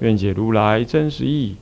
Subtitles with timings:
[0.00, 1.56] 愿解如来真实义。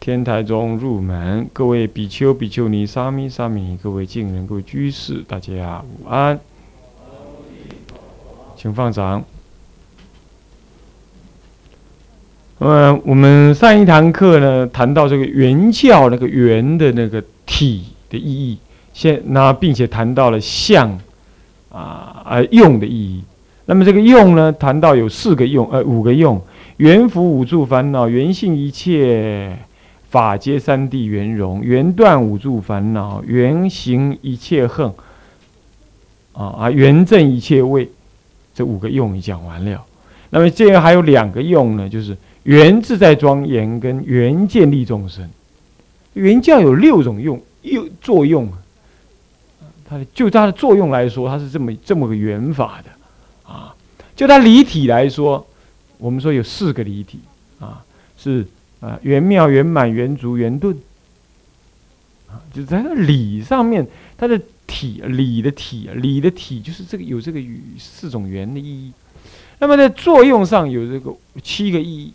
[0.00, 6.40] 天台中入门，各位比丘、比丘尼、沙弥、沙弥，各位敬人、各位居士，大家午安，
[8.56, 9.22] 请放掌。
[12.58, 18.58] 呃，我们上一堂课呢，谈到这个圆教那个圆的那个体的意义。
[18.92, 20.98] 现那并且谈到了相
[21.70, 23.22] 啊而用的意义。
[23.66, 26.40] 那么这个用呢，谈到有四个用，呃五个用：
[26.78, 29.56] 缘福五住烦恼，缘性一切
[30.10, 34.92] 法皆三谛圆融，缘断五住烦恼，缘行一切恨，
[36.32, 37.88] 啊啊缘正一切位。
[38.54, 39.82] 这五个用已讲完了。
[40.30, 45.28] 那么这个还有两个用呢，就是缘自在庄严跟缘建立众生。
[46.14, 48.58] 缘教有六种用，用作用啊。
[50.14, 52.90] 就它的作用来说，它是这么这么个圆法的，
[54.14, 55.46] 就它离体来说，
[55.98, 57.20] 我们说有四个离体，
[57.58, 57.84] 啊，
[58.18, 58.46] 是
[58.80, 60.76] 啊圆妙、圆满、圆足、圆顿，
[62.28, 68.92] 啊，就在那理上面，它的体理的体理的体就是这个有这个与四种圆的意义，
[69.58, 72.12] 那么在作用上有这个七个意义，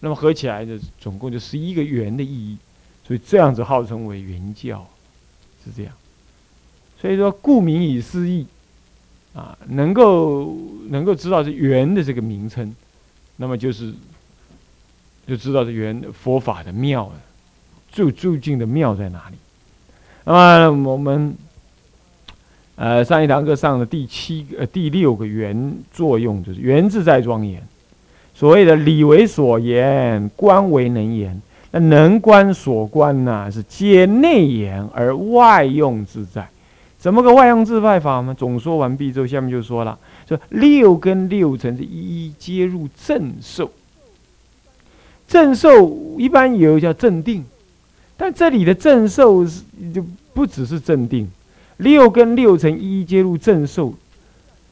[0.00, 2.56] 那么合起来的总共就十一个圆的意义，
[3.06, 4.86] 所以这样子号称为圆教，
[5.64, 5.92] 是这样。
[7.00, 8.44] 所以说，顾名以思义，
[9.34, 10.56] 啊，能够
[10.88, 12.74] 能够知道是圆的这个名称，
[13.36, 13.92] 那么就是
[15.26, 17.12] 就知道这圆佛法的妙，
[17.90, 19.36] 最究竟的妙在哪里？
[20.24, 21.34] 那么我们
[22.76, 27.62] 呃上一堂课上的第七呃第六个圆作用就是圆自在庄严。
[28.34, 31.40] 所谓的理为所言，观为能言。
[31.70, 36.48] 那能观所观呢，是皆内言而外用自在。
[36.98, 38.34] 怎么个外用自外法呢？
[38.34, 39.96] 总说完毕之后，下面就说了：
[40.28, 43.70] 说六跟六尘是一一接入正受。
[45.28, 47.44] 正受一般有叫正定，
[48.16, 49.62] 但这里的正受是
[49.94, 50.04] 就
[50.34, 51.30] 不只是正定，
[51.76, 53.94] 六跟六尘一一接入正受，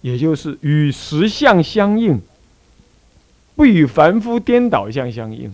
[0.00, 2.20] 也就是与实相相应，
[3.54, 5.53] 不与凡夫颠倒相相应。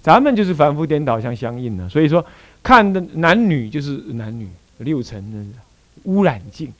[0.00, 2.24] 咱们就是凡夫颠倒相相应的，所以说
[2.62, 4.46] 看的男女就是男女
[4.78, 5.58] 六尘的。
[6.04, 6.72] 污染净，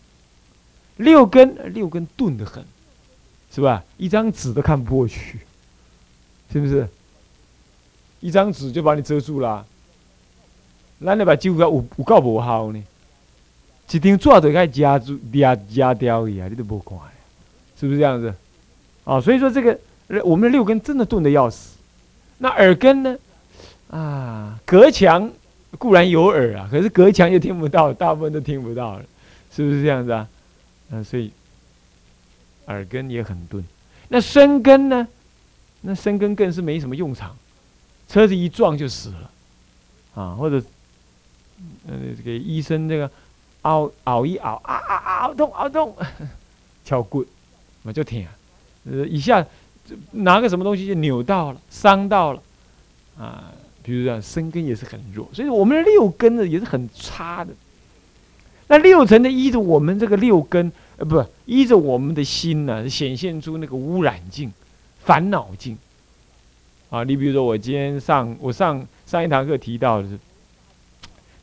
[0.96, 2.64] 六根六根钝得很，
[3.52, 3.84] 是吧？
[3.96, 5.38] 一张纸都看不过去，
[6.52, 6.88] 是不是？
[8.20, 9.64] 一张纸就把你遮住了。
[10.98, 12.82] 那你把旧个有有够无效呢？
[13.90, 16.98] 一张纸都该夹住、夹夹掉一样，你都不看，
[17.78, 18.34] 是不是这样子？
[19.04, 19.78] 啊，所以说这个
[20.24, 21.76] 我们的六根真的钝的要死。
[22.38, 23.16] 那耳根呢？
[23.90, 25.30] 啊，隔墙
[25.76, 29.04] 固然有耳啊，可是隔墙又听不到，大部分都听不到了。
[29.50, 30.28] 是不是这样子啊？
[30.90, 31.30] 嗯，所以
[32.66, 33.62] 耳根也很钝。
[34.08, 35.06] 那生根呢？
[35.80, 37.36] 那生根更是没什么用场，
[38.08, 39.30] 车子一撞就死了
[40.14, 40.34] 啊！
[40.34, 40.56] 或者，
[41.86, 43.10] 呃，这个医生这个
[43.62, 45.96] 熬熬一熬啊啊啊，好痛好痛，
[46.84, 47.24] 敲棍，
[47.82, 48.24] 那就疼。
[48.90, 49.44] 呃，一下
[50.10, 52.42] 拿个什么东西就扭到了，伤到了
[53.18, 53.52] 啊。
[53.88, 57.50] 比如说生根也是很弱，所以我们的六根呢也是很差的。
[58.66, 64.52] 那六层的依着我们这个六根，呃，不依着我们的心呢，显现出那个污染境、
[65.02, 65.78] 烦恼境。
[66.90, 70.08] 啊，你比如说我今天上我上上一堂课提到的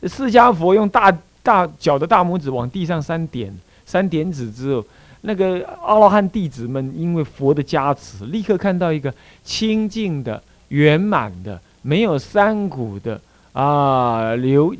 [0.03, 1.11] 是，释迦佛用大
[1.41, 3.51] 大脚的大拇指往地上三点
[3.87, 4.85] 三点指之后，
[5.21, 9.11] 那个阿罗汉弟子们因为佛的加持，立刻看到一个
[9.43, 13.21] 清净的、圆满的、没有山谷的
[13.53, 14.75] 啊流。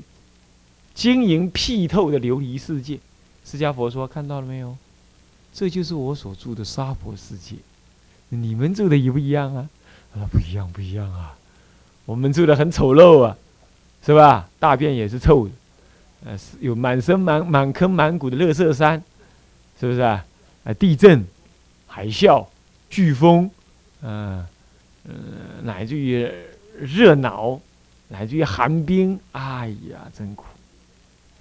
[0.96, 2.98] 晶莹剔透的琉璃世界，
[3.44, 4.75] 释迦佛说：“看到了没有？
[5.54, 7.57] 这就是我所住的娑婆世界。
[8.30, 9.69] 你们住的一不一样啊？
[10.16, 11.38] 啊，不一样，不一样啊！
[12.06, 13.36] 我们住的很丑陋啊，
[14.06, 14.50] 是吧？
[14.58, 15.54] 大便也是臭的，
[16.25, 19.04] 呃，有满身满满坑满谷的乐色山，
[19.78, 20.25] 是不是啊？
[20.63, 21.25] 啊，地震、
[21.88, 22.48] 海啸、
[22.90, 23.51] 飓风，
[24.01, 24.46] 嗯
[25.04, 25.13] 嗯，
[25.63, 26.31] 乃至于
[26.80, 27.60] 热闹，
[28.10, 30.45] 乃至于寒冰，哎呀，真苦。”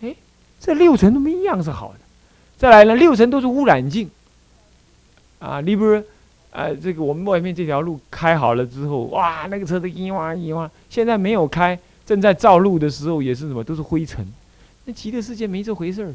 [0.02, 0.14] 哎
[0.60, 1.98] 这六层都没一样是好的，
[2.56, 4.10] 再来呢，六层都是污染境，
[5.38, 6.02] 啊，你不是，
[6.52, 14.26] 呃，这个我们外面这条路开好了之后，哇，那个车子一哇一哇，现在没有开，正在造路的时候也是什么，都是灰尘。
[14.86, 16.14] 那极乐世界没这回事儿，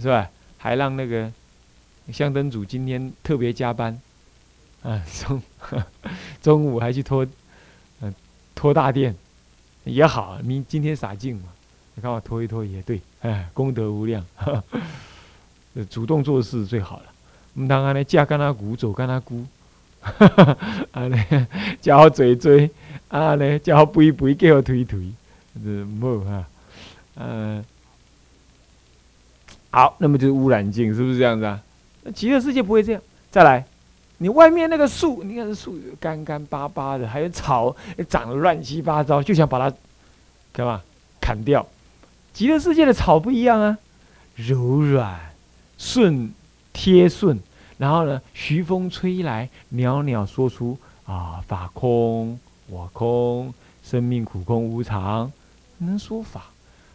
[0.00, 0.30] 是吧？
[0.58, 1.32] 还让那个
[2.12, 4.00] 香灯组今天特别加班，
[4.84, 5.42] 啊，中
[6.40, 7.26] 中午还去拖，
[8.54, 9.14] 拖大殿，
[9.84, 11.44] 也好，明今天洒净嘛，
[11.94, 14.24] 你看我拖一拖也对，哎，功德无量，
[15.90, 17.04] 主动做事最好了。
[17.54, 19.44] 唔当安尼架跟他鼓，走跟 他鼓，
[20.92, 21.16] 安尼
[21.80, 22.70] 叫好嘴嘴，
[23.08, 25.12] 安尼叫好背背，叫好推推，
[25.62, 26.46] 是冇哈，
[27.16, 27.64] 嗯。
[29.74, 31.58] 好，那么就是污染境，是不是这样子啊？
[32.02, 33.00] 那极乐世界不会这样。
[33.30, 33.64] 再来，
[34.22, 37.74] 你外面那个树，你看这树干干巴巴的，还有草
[38.08, 39.76] 长得乱七八糟，就想把它
[40.52, 40.80] 干嘛
[41.20, 41.66] 砍掉。
[42.32, 43.76] 极乐世界的草不一样啊，
[44.36, 45.18] 柔软、
[45.76, 46.32] 顺、
[46.72, 47.36] 贴顺，
[47.78, 52.38] 然后呢，徐风吹来，袅袅说出啊，法空、
[52.68, 53.52] 我空、
[53.82, 55.32] 生命苦空无常，
[55.78, 56.44] 能说法。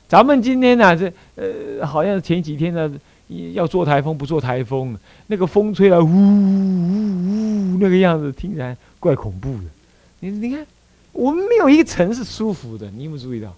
[0.07, 2.89] 咱们今天呢，这呃，好像前几天呢，
[3.27, 4.97] 要做台风不做台风，
[5.27, 9.63] 那个风吹来，呜呜呜，那个样子听起来怪恐怖的。
[10.19, 10.65] 你你看，
[11.11, 13.53] 我们没有一个城市舒服的，你有没有注意到？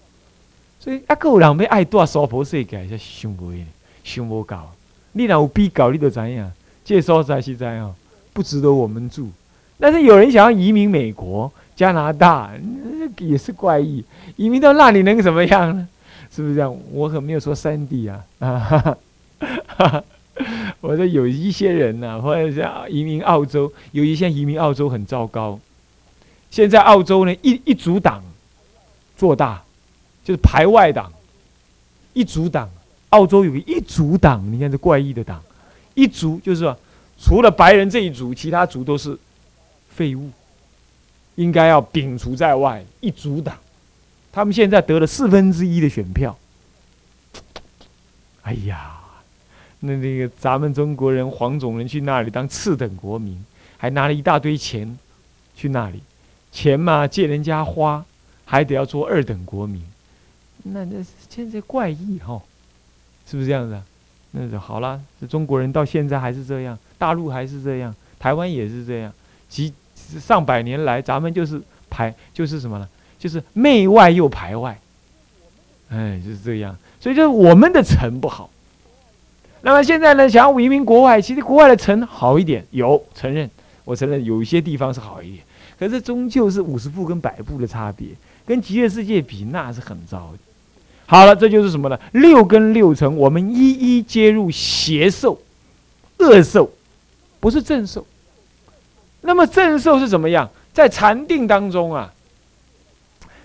[0.80, 3.58] 所以啊，个人要爱多娑婆世界，才想不的，
[4.02, 4.70] 想不搞。
[5.12, 6.50] 你若有比搞，你就怎样？
[6.84, 7.94] 这所在是在哦，
[8.32, 9.28] 不值得我们住。
[9.78, 12.50] 但是有人想要移民美国、加拿大，
[13.18, 14.04] 也是怪异。
[14.36, 15.88] 移民到那里能怎么样呢？
[16.30, 16.76] 是不是这样？
[16.92, 18.96] 我可没有说三 D 啊，啊，
[20.80, 25.58] 我说有一些人呢，或者是移民澳洲，有一些移民澳洲很糟糕。
[26.50, 28.22] 现在澳洲呢，一一组党
[29.16, 29.62] 做大，
[30.24, 31.12] 就是排外党，
[32.12, 32.70] 一组党。
[33.10, 35.42] 澳洲有个一组党，你看这怪异的党，
[35.94, 36.78] 一组就是说，
[37.18, 39.18] 除了白人这一组，其他族都是
[39.88, 40.30] 废物，
[41.34, 43.58] 应该要摒除在外，一组党。
[44.30, 46.38] 他们现在得了四分之一的选票，
[48.42, 48.99] 哎呀，
[49.80, 53.42] 那那个咱们中国人黄种人去那里当次等国民，
[53.78, 54.98] 还拿了一大堆钱
[55.56, 56.02] 去那里，
[56.52, 58.04] 钱嘛借人家花，
[58.44, 59.82] 还得要做二等国民，
[60.64, 62.40] 那那现在怪异哈，
[63.26, 63.80] 是不是这样子？
[64.32, 69.12] 那就好了，这中国人到现在还是这样，大陆还是这样，台湾也是这样，
[69.48, 72.88] 几上百年来咱们就是排就是什么呢？
[73.18, 74.78] 就是媚外又排外，
[75.88, 76.76] 哎，就是这样。
[77.00, 78.50] 所以就是我们的城不好。
[79.62, 83.48] 那么现在呢，想要移民国外，其实国外的城好一点，有承认，
[83.84, 85.42] 我承认有一些地方是好一点。
[85.78, 88.08] 可是终究是五十步跟百步的差别，
[88.46, 90.38] 跟极乐世界比，那是很糟的。
[91.06, 91.98] 好了，这就是什么呢？
[92.12, 95.40] 六根六尘，我们一一接入邪受、
[96.18, 96.70] 恶受，
[97.40, 98.06] 不是正受。
[99.22, 100.48] 那么正受是怎么样？
[100.72, 102.12] 在禅定当中啊。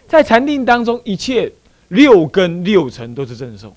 [0.07, 1.51] 在禅定当中，一切
[1.87, 3.73] 六根六尘都是正受。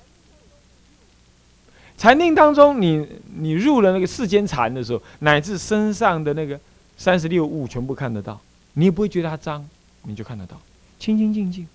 [1.99, 3.05] 禅定当中，你
[3.35, 6.57] 你入了那个世间禅的时候，乃至身上的那个
[6.95, 8.39] 三十六物全部看得到，
[8.75, 9.67] 你也不会觉得它脏，
[10.03, 10.55] 你就看得到，
[10.97, 11.67] 清清净净。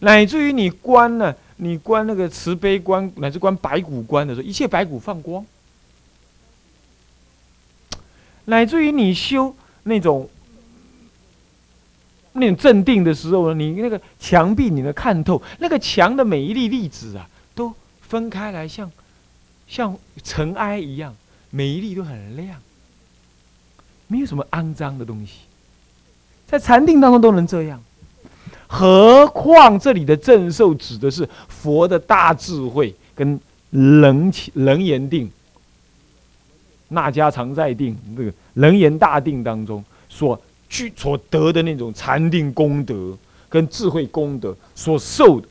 [0.00, 5.46] 乃至于你观呢，你观那个慈悲观，乃至观白骨观的时候，一切白骨放光。
[8.46, 9.54] 乃至于你修
[9.84, 10.28] 那种。
[12.34, 18.92] 那种镇定的时候呢，你那个墙壁你能看透，那个墙的每一粒粒子啊，都分开来，像像
[19.68, 21.14] 像尘埃一样，
[21.50, 22.60] 每一粒都很亮，
[24.08, 25.42] 没有什么肮脏的东西，
[26.46, 27.80] 在禅定当中都能这样，
[28.66, 33.38] 何况这里的正受指的是佛的大智慧跟
[33.70, 35.30] 楞楞严定，
[36.88, 40.40] 那家常在定这个楞严大定当中所。
[40.70, 43.16] 具所得的那种禅定功德
[43.48, 45.48] 跟智慧功德所受的，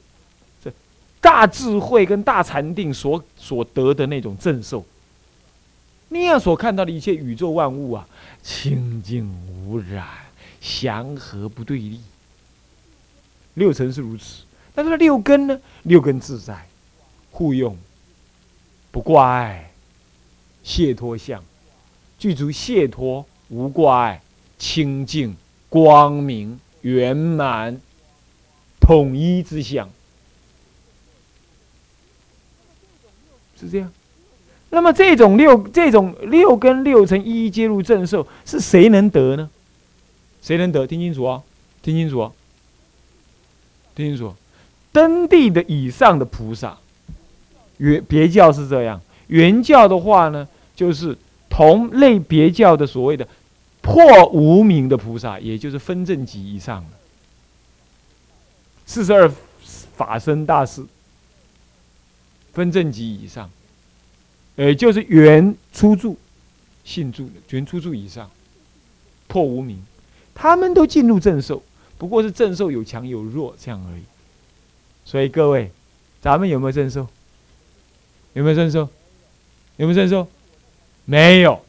[1.20, 4.86] 大智慧跟大禅定所所得的那种正受，
[6.10, 8.08] 那样所看到的一切宇宙万物啊，
[8.42, 9.30] 清净
[9.66, 10.06] 无染，
[10.62, 12.00] 祥和不对立。
[13.56, 14.44] 六尘是如此，
[14.74, 15.60] 但是六根呢？
[15.84, 16.68] 六根自在，
[17.32, 17.78] 互用，
[18.92, 19.72] 不挂碍，
[20.64, 21.44] 解脱相，
[22.20, 24.22] 具足解脱无挂碍。
[24.60, 25.38] 清净、
[25.70, 27.80] 光明、圆满、
[28.80, 29.88] 统一之相，
[33.60, 33.92] 是这样。
[34.70, 39.50] 那么这种六、这种六根六尘一一接入正受，是谁能得呢？
[40.42, 40.86] 谁能得？
[40.86, 41.42] 听清楚啊！
[41.82, 42.32] 听清楚啊！
[43.96, 44.34] 听清楚。
[44.92, 46.78] 登地的以上的菩萨，
[47.78, 49.02] 原别教是这样。
[49.28, 51.18] 原教的话呢，就是。
[51.50, 53.28] 同类别教的所谓的
[53.82, 56.86] 破无名的菩萨，也就是分正级以上
[58.86, 59.32] 四十二
[59.96, 60.86] 法身大士，
[62.58, 63.48] 分正级以上，
[64.56, 66.18] 也就是原初住、
[66.84, 68.28] 信住的原初住以上，
[69.28, 69.80] 破无名，
[70.34, 71.62] 他们都进入正受，
[72.00, 74.02] 不过是正受有强有弱这样而已。
[75.06, 75.70] 所以各位，
[76.20, 77.08] 咱们有没有正受？
[78.34, 78.90] 有没有正受？
[79.76, 80.28] 有没有正受？
[81.06, 81.62] 没有。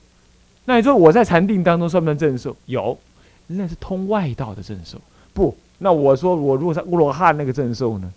[0.65, 2.57] 那你说我在禅定当中算不算正受？
[2.65, 2.99] 有，
[3.47, 4.99] 那是通外道的正受。
[5.35, 5.55] 不。
[5.77, 8.11] 那我说，我如果是阿罗汉那个正受呢？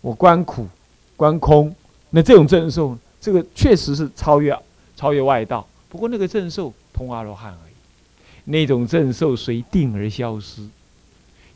[0.00, 0.68] 我观苦、
[1.16, 1.74] 观空，
[2.10, 4.56] 那这种正受，这个确实是超越、
[4.96, 5.66] 超越外道。
[5.88, 7.72] 不过那个正受通阿罗汉而已，
[8.44, 10.66] 那种正受随定而消失，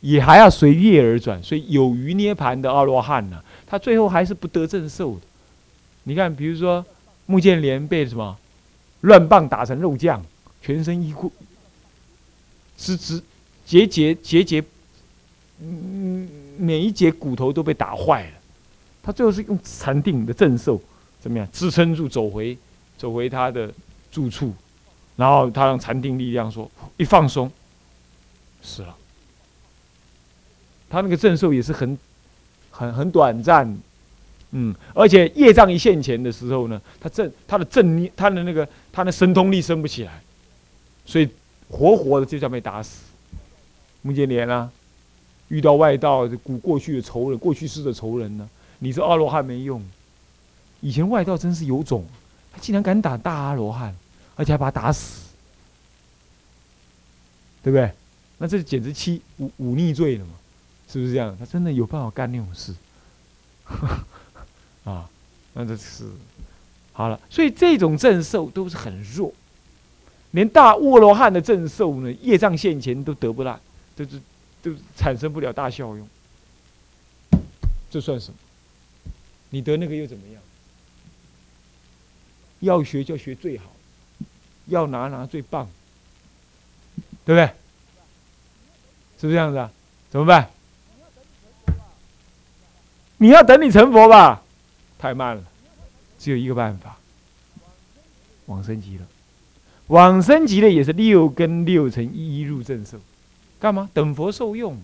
[0.01, 1.41] 也还要随业而转。
[1.41, 5.21] 所以有余涅盘的阿罗汉呢，他最后还是不得正受的。
[6.03, 6.85] 你看，比如说
[7.25, 8.37] 穆建连被什么
[9.01, 10.23] 乱棒打成肉酱，
[10.61, 11.31] 全身衣裤
[12.77, 13.21] 直直
[13.65, 14.63] 节节节节。
[15.61, 18.33] 嗯，每一节骨头都被打坏了，
[19.05, 20.81] 他最后是用禅定的正受
[21.21, 22.57] 怎么样支撑住走回
[22.97, 23.71] 走回他的
[24.11, 24.51] 住处，
[25.15, 27.51] 然后他让禅定力量说一放松，
[28.63, 28.95] 死了。
[30.89, 31.95] 他那个正受也是很
[32.71, 33.77] 很很短暂，
[34.51, 40.19] 嗯，而且业障一现前的时候呢，他正他的正他的那个他的神通力升不起来，
[41.05, 41.29] 所以
[41.69, 43.03] 活活的就这样被打死。
[44.01, 44.71] 穆建莲啊。
[45.49, 48.49] 遇到外道，古过去的仇人，过去式的仇人呢？
[48.79, 49.83] 你说阿罗汉没用，
[50.81, 52.05] 以前外道真是有种，
[52.51, 53.95] 他竟然敢打大阿罗汉，
[54.35, 55.29] 而且还把他打死，
[57.63, 57.91] 对不对？
[58.37, 60.31] 那这简直欺忤忤逆罪了嘛？
[60.89, 61.35] 是不是这样？
[61.39, 62.73] 他真的有办法干那种事？
[64.83, 65.09] 啊，
[65.53, 66.09] 那这是
[66.93, 67.19] 好了。
[67.29, 69.33] 所以这种正受都是很弱，
[70.31, 73.59] 连大阿罗汉的正受呢，业障现前都得不到，
[73.95, 74.21] 就是。
[74.65, 76.09] 都产生不了大效用，
[77.87, 78.37] 这算什么？
[79.55, 80.41] 你得那个又怎么样？
[82.59, 83.71] 要学就学最好，
[84.65, 85.65] 要拿拿最棒，
[87.23, 87.45] 对不对？
[89.17, 89.71] 是不是这样子啊？
[90.09, 90.49] 怎么办？
[93.15, 94.43] 你要等你成佛吧？
[94.99, 95.43] 太慢了，
[96.19, 96.97] 只有一个办法，
[98.47, 99.07] 往生极了。
[99.87, 102.99] 往生极了也是六根六尘一一入正受。
[103.57, 104.83] 干嘛等佛受用嘛？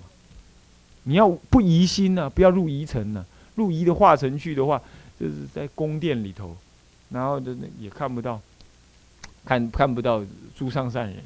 [1.04, 2.30] 你要不疑心呢？
[2.30, 3.26] 不要入疑尘呢？
[3.62, 4.82] 入仪的化尘去的话，
[5.20, 6.58] 就是在宫殿里头，
[7.12, 8.42] 然后的也看不到，
[9.46, 10.24] 看看不到
[10.56, 11.18] 诸上善人，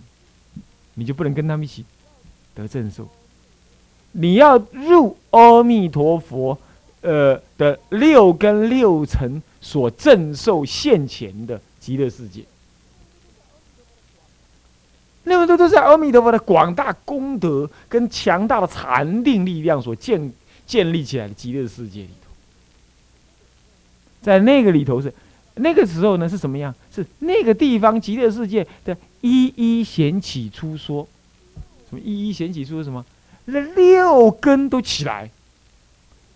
[0.95, 1.85] 你就不能跟他们一起
[2.53, 3.07] 得正受。
[4.11, 6.57] 你要入阿弥陀佛，
[6.99, 12.43] 呃的六根六尘所正受现前的极乐世界。
[15.23, 20.31] 那么，这都是阿弥陀佛的广大功德跟强大的禅定力量所建
[20.67, 22.09] 建立起来的极乐世界里。
[24.25, 25.13] 在那个里头是，
[25.53, 26.73] 那个时候呢是什么样？
[26.91, 31.07] 是那个地方极乐世界的一一显起初说，
[31.87, 33.05] 什么一一显起初什么？
[33.45, 35.29] 那六根都起来，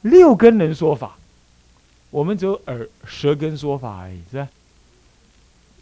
[0.03, 1.17] 六根能说法，
[2.11, 4.47] 我们只有耳舌根说法而已，是吧？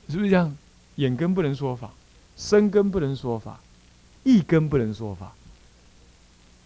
[0.08, 0.56] 是不是这样？
[0.96, 1.92] 眼根不能说法。
[2.38, 3.60] 身根不能说法，
[4.24, 5.34] 意根不能说法。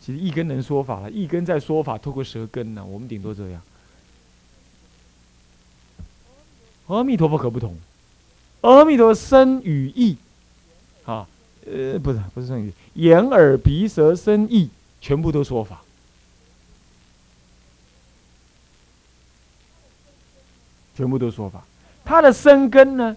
[0.02, 2.86] 其实意根能说法了，意根在说法，透过舌根呢。
[2.86, 3.62] 我们顶多这样。
[6.92, 7.76] 阿弥陀佛可不同，
[8.62, 10.18] 阿弥陀身与意，
[11.06, 11.26] 啊，
[11.66, 14.70] 呃，不是不是身与眼耳鼻舌身意
[15.00, 15.82] 全部都说法，
[20.98, 21.64] 全部都说法。
[22.04, 23.16] 他的生根呢，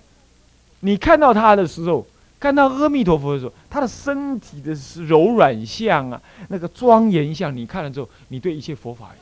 [0.81, 2.07] 你看到他的时候。
[2.41, 4.77] 看到阿弥陀佛的时候，他的身体的
[5.07, 9.13] 柔软相啊，那个庄严相，你看了之后，你对一切佛法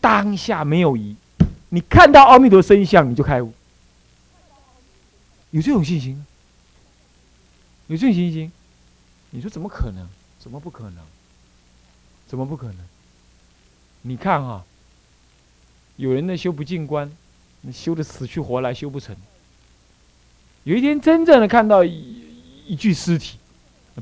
[0.00, 1.14] 当下没有疑。
[1.68, 3.52] 你看到阿弥陀身相，你就开悟。
[5.52, 6.22] 有这种信心？
[7.86, 8.52] 有这种信心？
[9.30, 10.06] 你说怎么可能？
[10.38, 11.04] 怎么不可能？
[12.26, 12.76] 怎么不可能？
[14.02, 14.64] 你看哈，
[15.96, 17.10] 有人呢修不进关，
[17.72, 19.16] 修的死去活来，修不成。
[20.64, 21.82] 有一天真正的看到。
[22.64, 23.38] 一具尸体，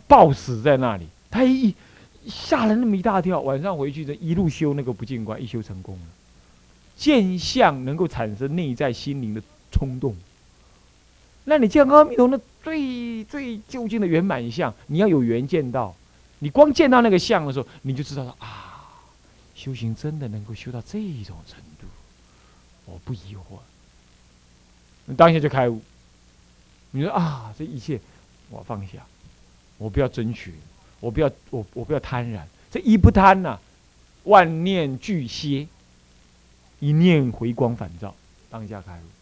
[0.07, 1.07] 暴死在那里。
[1.30, 1.75] 他一
[2.26, 3.40] 吓了那么一大跳。
[3.40, 6.07] 晚上回去，这一路修那个不净观，一修成功了。
[6.95, 9.42] 见相能够产生内在心灵的
[9.73, 10.14] 冲动。
[11.44, 15.94] 那你见阿弥陀那最最究竟的圆满相，你要有缘见到。
[16.42, 18.88] 你光见到那个相的时候，你就知道了啊，
[19.54, 21.87] 修行真的能够修到这种程度，
[22.87, 23.59] 我不疑惑。
[25.04, 25.82] 你当下就开悟。
[26.92, 28.00] 你说啊，这一切
[28.49, 29.04] 我放下，
[29.76, 30.54] 我不要争取，
[30.99, 33.59] 我不要我我不要贪婪，这一不贪呐，
[34.25, 35.68] 万念俱歇，
[36.78, 38.14] 一念回光返照，
[38.49, 39.19] 当下开悟。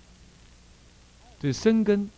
[1.40, 2.11] 这是生根，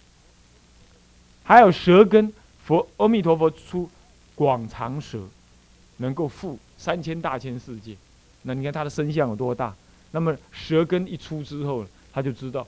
[1.43, 2.33] 还有舌根。
[2.65, 3.91] 佛阿弥陀佛出
[4.37, 5.19] 广长舌，
[5.97, 7.97] 能够覆三千大千世界。
[8.43, 9.75] 那你看他的身相有多大？
[10.13, 12.65] 那么舌根一出之后，他就知道，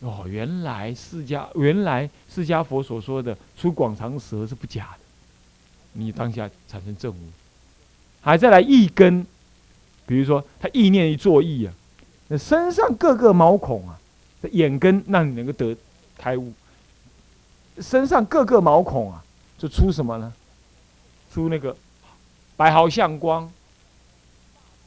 [0.00, 4.98] 哦，原来释迦原来释迦佛所说的出广长舌是不假的。
[5.92, 7.18] 你当下产生正悟，
[8.22, 9.26] 还再来意根，
[10.06, 11.74] 比如说他意念一作意啊，
[12.28, 13.98] 那身上各个毛孔啊，
[14.50, 15.76] 眼根让你能够得
[16.16, 16.52] 开悟，
[17.78, 19.22] 身上各个毛孔啊。
[19.58, 20.30] 就出什么呢？
[21.32, 21.74] 出那个
[22.58, 23.50] 白毫相光，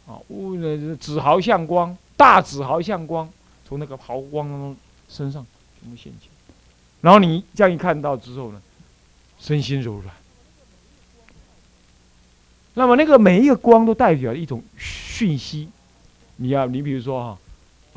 [0.05, 3.27] 啊，乌那紫毫相光，大紫毫相光，
[3.67, 4.75] 从那个毫光
[5.09, 5.43] 身上
[5.81, 6.13] 全部现。
[7.01, 8.61] 然后你这样一看到之后呢，
[9.39, 10.15] 身心柔软。
[12.75, 15.67] 那么那个每一个光都代表一种讯息。
[16.35, 17.39] 你要你比如说哈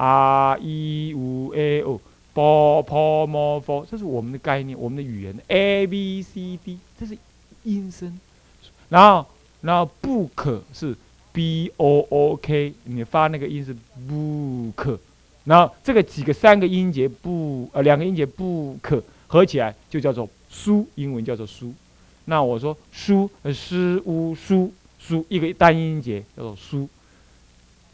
[0.05, 2.01] 啊，一五 a o。
[2.35, 5.39] 波波摩佛，这是我们的概念，我们的语言。
[5.49, 7.15] A B C D，这是
[7.65, 8.19] 音声。
[8.89, 9.27] 然后，
[9.61, 10.97] 然后不可是
[11.31, 13.77] B O O K，你发那个音是
[14.09, 14.99] 不可。
[15.45, 21.71] 然后这个几个三个音节不呃两个音节不可合起来就叫做书，英文叫做书。
[22.25, 26.89] 那我说书呃诗乌书书一个单音节叫做书。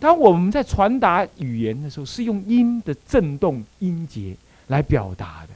[0.00, 4.37] 当我们在传达语言的时候，是用音的振动音节
[4.69, 5.52] 来表达的。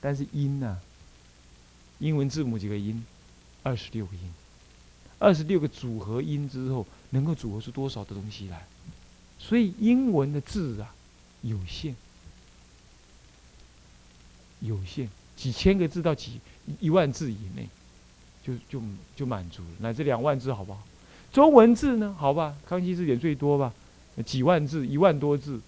[0.00, 0.78] 但是音呢？
[1.98, 3.04] 英文字母几个音？
[3.62, 4.32] 二十六个音。
[5.18, 8.66] 二十六个组合音之后，能够组合出多少的东西来？
[9.38, 10.94] 所以英文的字啊，
[11.42, 11.94] 有限，
[14.60, 16.40] 有限，几千个字到几
[16.78, 17.68] 一万字以内，
[18.44, 18.82] 就就
[19.16, 20.82] 就满足了，乃至两万字，好不好？
[21.34, 22.14] 中文字呢？
[22.16, 23.72] 好吧，康熙字典最多吧，
[24.24, 25.60] 几万字，一万多字，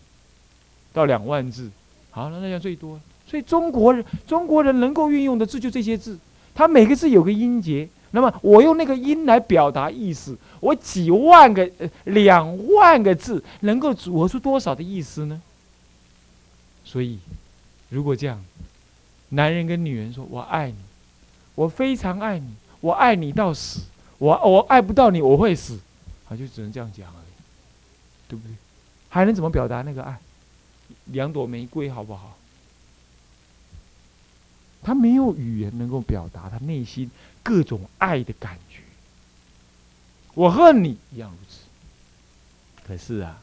[0.92, 1.68] 到两万字，
[2.12, 3.00] 好，那那样最多。
[3.26, 6.16] 所以中国人，中国人能够运用的字就这些字，
[6.55, 7.88] 它每个字有个音节。
[8.12, 11.68] 那么我用那个音来表达意思，我几万个、
[12.05, 15.42] 两万个字能够组合出多少的意思呢？
[16.85, 17.18] 所以，
[17.88, 18.40] 如果这样，
[19.31, 20.76] 男人跟女人说“我爱你”，
[21.57, 23.81] 我非常爱你，我爱你到死。
[24.18, 25.79] 我我爱不到你，我会死，
[26.29, 27.33] 啊，就只能这样讲而已，
[28.29, 28.55] 对不对？
[29.09, 30.18] 还能怎么表达那个爱？
[31.07, 32.37] 两朵玫瑰，好不好？
[34.83, 37.11] 他没有语言能够表达他内心
[37.42, 38.81] 各种爱的感觉。
[40.35, 41.62] 我恨你一样如此。
[42.87, 43.42] 可是啊，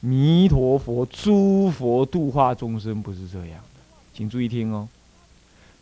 [0.00, 3.80] 弥陀佛、诸佛度化众生不是这样的，
[4.12, 4.86] 请注意听哦。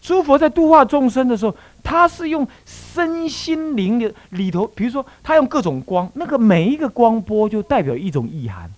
[0.02, 8.68] 诸佛在度化众生的时候，他是用身心灵的里头，比如说他用各种光，那个每一个光波就代表一种意涵。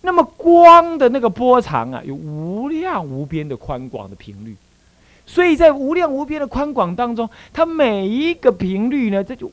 [0.00, 4.56] 那么光的那个波长啊，有无量无边的宽广的频率，
[5.26, 9.52] 所以在无量无边的宽广当中，它每一个频率呢，这就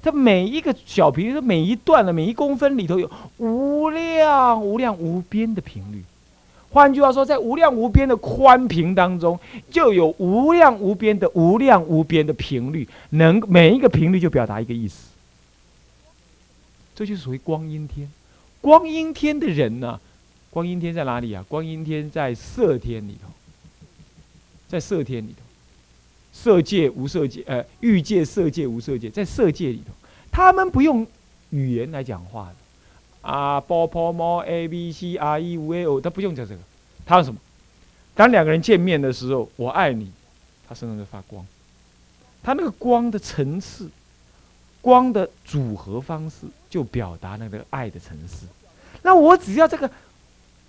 [0.00, 6.04] 它每一个小频率，每一段的每一公分里头有无量无量无边的频率。
[6.70, 9.38] 换句话说，在无量无边的宽频当中，
[9.70, 15.08] 就有无量无边的无量无边的频率，能每一个频率就表达一个意思。
[16.94, 18.10] 这就是属于光阴天。
[18.60, 19.98] 光阴天的人呢，
[20.50, 21.44] 光阴天在哪里啊？
[21.48, 23.30] 光阴天在色天里头，
[24.68, 25.42] 在色天里头，
[26.32, 29.92] 色界无色界，呃，欲界、色界、无色界，在色界里头，
[30.30, 31.06] 他们不用
[31.50, 32.56] 语言来讲话的。
[33.20, 36.60] 啊，波波摩 A B C R E V O，他不用讲这个，
[37.04, 37.38] 他用什么？
[38.14, 40.10] 当两个人见面的时候，我爱你，
[40.68, 41.44] 他身上就发光。
[42.42, 43.88] 他那个光的层次，
[44.80, 48.46] 光的组合方式，就表达那个爱的层次。
[49.02, 49.90] 那我只要这个，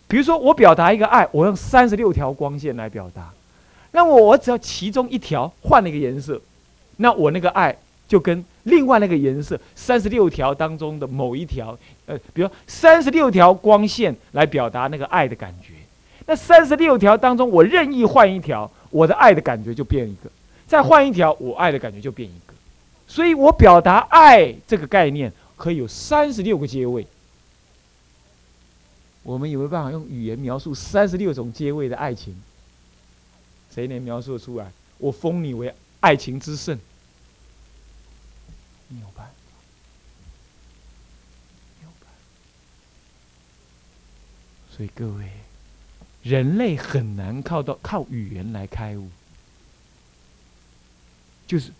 [0.07, 3.31] 比如说我表达一个爱，我用三十六条光线来表达，
[3.91, 6.41] 那我我只要其中一条换了一个颜色，
[6.97, 7.77] 那我那个爱。
[8.09, 15.73] 就跟另外那个颜色三十六条当中的某一条，呃，比如三十六条光线来表达那个爱的感觉，
[16.25, 20.29] 那三十六条当中我任意换一条，我的爱的感觉就变一个；
[20.65, 22.53] 再换一条，我爱的感觉就变一个。
[23.07, 27.05] 所以我表达爱这个概念可以有三十六个阶位。
[29.23, 32.35] 我们有没有办法用语言描述三十六种阶位的爱情？
[33.73, 34.71] 谁能描述出来？
[34.97, 36.79] 我封你为爱情之圣。
[38.89, 39.33] 没有办法，
[41.79, 42.09] 没有办法。
[44.75, 45.31] 所以各位，
[46.23, 49.09] 人类很难靠到靠语言来开悟，
[51.47, 51.71] 就是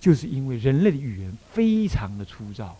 [0.00, 2.76] 就是因为人类的语言非常的粗糙，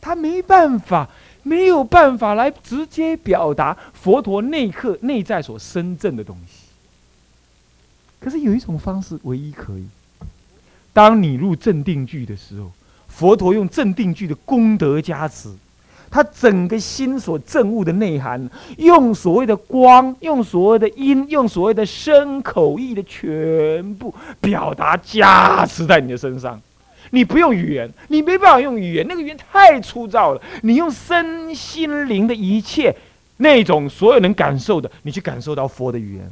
[0.00, 1.10] 他没办法，
[1.42, 6.66] 没有办法来直接表达佛陀内刻内在所深正的东西。
[8.20, 9.88] 可是有一种方式，唯一可以，
[10.98, 12.72] 当你入镇定句的时候，
[13.06, 15.48] 佛陀用镇定句的功德加持。
[16.10, 26.60] 他整个心所证悟的内涵，用所谓的光，用所谓的音，用所谓的声口意的全部表达加持在你的身上。
[27.10, 30.42] 你不用语言，你没办法用语言，那个语言太粗糙了。
[30.62, 32.92] 你用身心灵的一切
[33.36, 36.28] 那种所有能感受的，你去感受到佛的语言，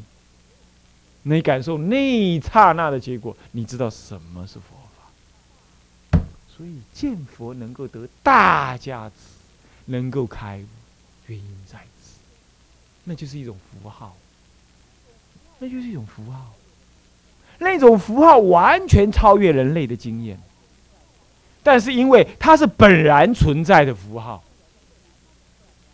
[1.34, 6.20] 你感受那一刹那的结果，你知道什么是佛法。
[6.48, 9.14] 所以见佛能够得大加持。
[9.88, 10.66] 能够开悟，
[11.28, 12.14] 原因在此，
[13.04, 14.16] 那就是一种符号，
[15.60, 16.54] 那就是一种符号，
[17.60, 20.40] 那种符号完全超越人类的经验，
[21.62, 24.42] 但是因为它是本然存在的符号，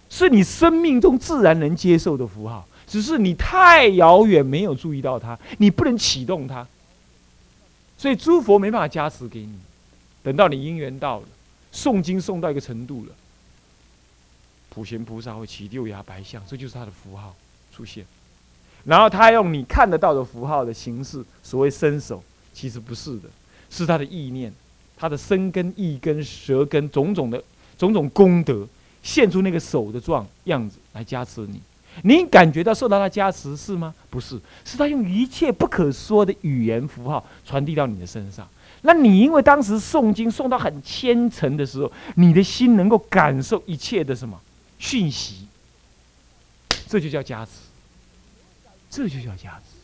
[0.09, 6.67] 是你生命中自然能接受的符号，只是你太遥远没有注意到它，你不能启动它，
[7.97, 9.59] 所以诸佛没办法加持给你，
[10.23, 11.27] 等到你因缘到了，
[11.73, 13.15] 诵经诵到一个程度了。
[14.69, 17.35] 普贤菩萨会起六牙白象，这就是他的符号
[17.75, 18.05] 出现。
[18.85, 23.29] 然后他用你看得到的符号的形式，所谓伸手，其实不是的，
[23.71, 24.53] 是他的意念，
[24.97, 27.43] 他的身根、意根、舌根种种的
[27.79, 28.67] 种种功德，
[29.03, 31.61] 现出那个手的状样子来加持你。
[32.03, 33.95] 你感觉到受到他加持是吗？
[34.09, 38.49] 不是，是他用一切不可说的语言符号传递到你的身上。
[38.81, 44.41] 那你因为当时诵经诵到很虔诚的时候，你的心能够感受一切的什么？
[44.79, 45.47] 讯息，
[46.89, 47.51] 这就叫加持，
[48.91, 49.77] 这就叫加持。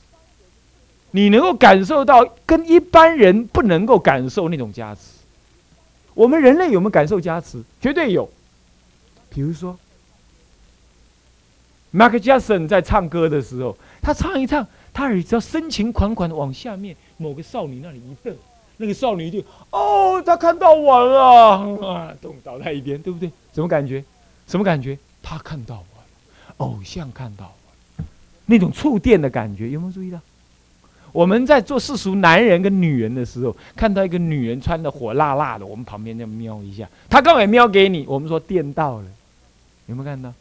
[1.12, 5.00] 你能够感受到跟一般人不能够感受那种加持。
[6.14, 7.62] 我们人类有没有感受加持？
[7.80, 8.28] 绝对有。
[9.30, 9.78] 比如说
[11.92, 18.35] ，Mark Jackson 在唱歌的时候，他唱一唱，他耳只要深情款款的往下面某个少女那里一瞪，
[18.77, 23.31] 那个少女就哦，他看到我了啊，都倒在一边，对不对？
[23.53, 24.03] 什么感觉？
[24.46, 24.98] 什么感觉？
[25.22, 28.09] 他看到我了，偶像看到我了，
[28.46, 30.18] 那种触电的感觉有没有注意到？
[31.11, 39.07] 我们在做世俗男人跟女人的时候，看到一个女人穿的火辣辣的，我们旁边就瞄一下，他刚好也瞄给你，我们说电到了，
[39.87, 40.33] 有没有看到？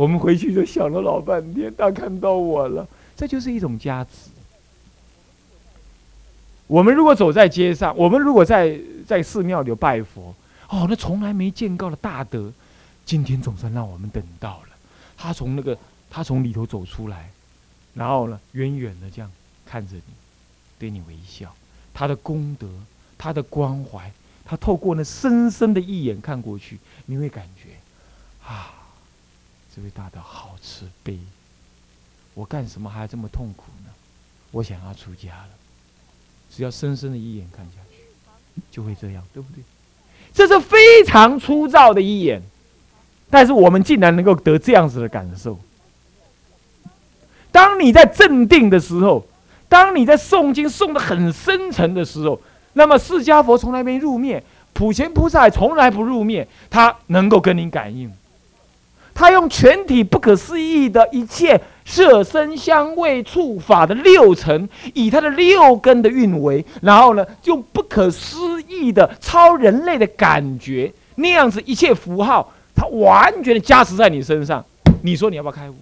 [0.00, 4.30] 我们回去就想了老半天，他看到我了，这就是一种加持。
[6.66, 10.34] 我们如果走在街上，我们如果在在寺庙里拜佛，
[10.70, 12.50] 哦，那从来没见过的大德。
[13.04, 14.68] 今天总算让我们等到了，
[15.18, 15.76] 他从那个
[16.08, 17.28] 他从里头走出来，
[17.92, 19.30] 然后呢，远远的这样
[19.66, 20.02] 看着你，
[20.78, 21.54] 对你微笑。
[21.92, 22.66] 他的功德，
[23.18, 24.10] 他的关怀，
[24.46, 28.72] 他透过那深深的一眼看过去，你会感觉啊，
[29.74, 31.18] 这位大德好慈悲。
[32.34, 33.90] 我干什么还要这么痛苦呢？
[34.50, 35.48] 我想要出家了，
[36.50, 39.62] 只要深深的一眼看下去，就会这样，对不对？
[40.32, 42.42] 这是非常粗糙的一眼。
[43.28, 45.58] 但是我们竟然能够得这样子的感受。
[47.52, 49.24] 当你在镇定的时候，
[49.68, 52.40] 当你在诵经诵的很深沉的时候，
[52.72, 58.12] 那么释迦佛从来没入灭，普贤菩萨从来不入灭，他能够跟你感应。
[59.20, 72.50] 他用全体不可思议的一切色身香味触法的六层，以他的六根的运维，然后呢，用不可思议的超人类的感觉，那样子一切符号。
[72.74, 74.64] 他完全的加持在你身上，
[75.02, 75.74] 你说你要不要开悟？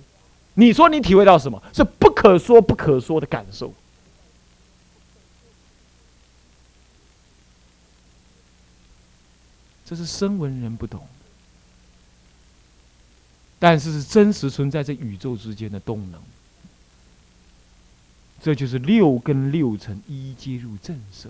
[0.55, 1.63] 你说你体会到什么？
[1.73, 3.73] 是不可说不可说的感受。
[9.87, 11.07] 这是声闻人不懂，
[13.59, 16.21] 但是是真实存在这宇宙之间的动能。
[18.41, 21.29] 这就是六根六尘一接入正受，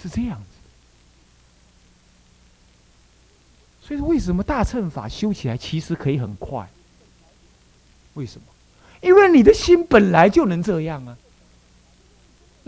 [0.00, 0.46] 是这样子。
[3.82, 6.70] 所以说，为什么大乘法修起来其实可以很快？
[8.14, 8.46] 为什么？
[9.00, 11.18] 因为你的心本来就能这样啊。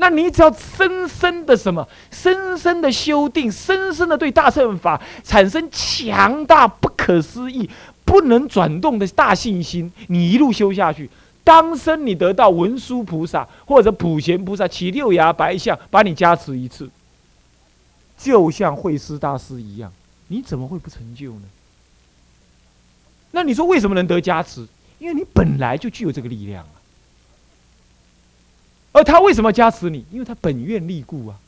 [0.01, 7.69] 那你只要深深的什么，深深的修定，深深的对大乘法产生强大、不可思议、
[8.07, 11.11] 不能转动的大信心，你一路修下去，
[11.45, 16.89] 当生你得到文殊菩萨或者普贤菩萨起六牙白象，把你加持一次，
[18.17, 19.93] 就像慧师大师一样。
[20.29, 21.43] 你怎么会不成就呢？
[23.33, 24.67] 那你说为什么能得加持？
[24.99, 26.80] 因为你本来就具有这个力量啊。
[28.93, 30.05] 而他为什么加持你？
[30.11, 31.39] 因为他本愿力故啊。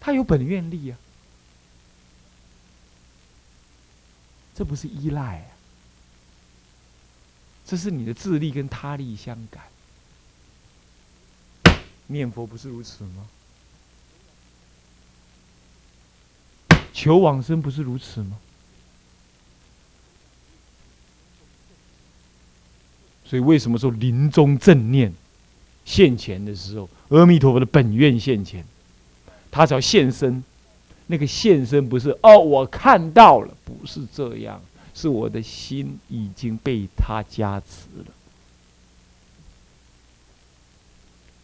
[0.00, 0.98] 他有本愿力啊。
[4.54, 5.48] 这不是依赖啊，
[7.66, 9.64] 这是你的自力跟他力相感。
[12.06, 13.28] 念佛不是如此吗？
[16.94, 18.38] 求往生不是如此吗？
[23.26, 25.12] 所以为什么说临终正念
[25.86, 28.62] 现前的时候，阿弥陀佛的本愿现前，
[29.50, 30.44] 他只要现身，
[31.06, 34.60] 那个现身不是哦，我看到了，不是这样，
[34.92, 38.12] 是我的心已经被他加持了。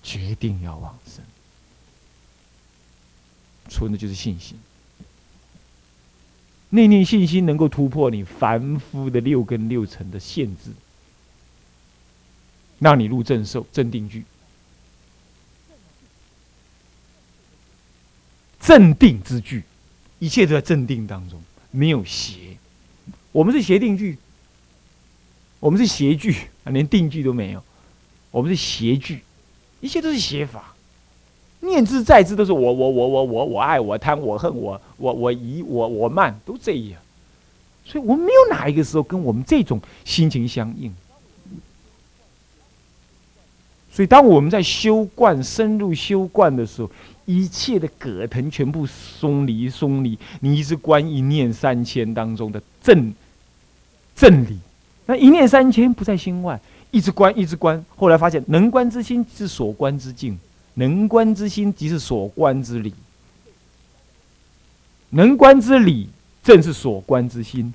[0.03, 1.23] 决定要往生，
[3.69, 4.59] 存的就是信心。
[6.71, 10.71] 内念信心能够突破你凡夫的六根六尘的限制，
[12.81, 14.25] 让你入正受正定句。
[18.63, 19.65] 镇定之句，
[20.21, 22.57] 一切都在镇定当中，没有邪。
[23.33, 24.17] 我们是邪定句，
[25.59, 27.63] 我们是邪句啊，连定句都没有，
[28.31, 29.23] 我们是邪句。
[29.81, 30.77] 一切都是邪法，
[31.59, 37.01] 念之在之都是我我我我我我爱我贪我恨我我我疑我我慢都这样，
[37.85, 40.95] 所以我们没有哪一个时候跟我们这种心情相应。
[43.93, 46.91] 所以当我们在修观深入修观的时候，
[47.27, 53.13] 一切的葛藤全部松离松离，你一直观一念三千当中的正
[54.17, 54.59] 正理，
[55.05, 56.59] 那一念三千不在心外。
[56.91, 60.39] 一直观，一直观，后来发现能观之心是所观之境，
[60.75, 62.93] 能观之心即是所观之理，
[65.11, 66.09] 能观之理
[66.43, 67.73] 正是所观之心。